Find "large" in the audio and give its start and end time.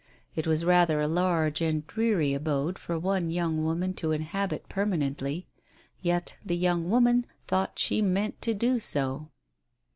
1.07-1.61